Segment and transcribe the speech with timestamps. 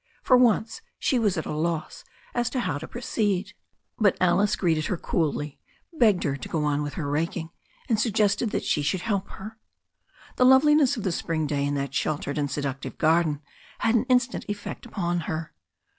[0.23, 2.03] For once she was at a loss
[2.33, 3.53] as to how to proceed.
[3.99, 5.59] But Alice greeted her coolly,
[5.93, 7.51] begged her to go on with her raking,
[7.87, 9.59] and suggested that she should help her.
[10.37, 13.43] The loveliness of the Spring day in that sheltered and seductive garden
[13.77, 15.53] had an instant effect upon her.